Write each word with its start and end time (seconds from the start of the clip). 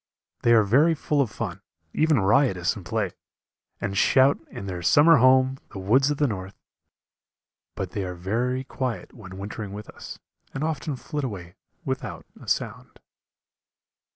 They 0.41 0.53
are 0.53 0.63
very 0.63 0.95
full 0.95 1.21
of 1.21 1.29
fun, 1.29 1.61
even 1.93 2.19
riotous 2.19 2.75
in 2.75 2.83
play, 2.83 3.11
and 3.79 3.95
shout, 3.95 4.39
in 4.49 4.65
their 4.65 4.81
summer 4.81 5.17
home 5.17 5.59
the 5.73 5.77
woods 5.77 6.09
of 6.09 6.17
the 6.17 6.25
north 6.25 6.55
but 7.75 7.91
they 7.91 8.03
are 8.03 8.15
very 8.15 8.63
quiet 8.63 9.13
when 9.13 9.37
wintering 9.37 9.73
with 9.73 9.87
us, 9.91 10.17
and 10.55 10.63
often 10.63 10.95
flit 10.95 11.23
away 11.23 11.53
without 11.85 12.25
a 12.41 12.47
sound. 12.47 12.99